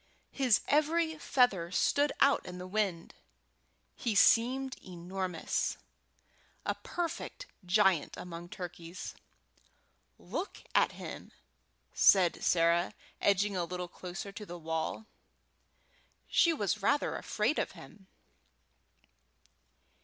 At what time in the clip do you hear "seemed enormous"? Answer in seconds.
4.15-5.77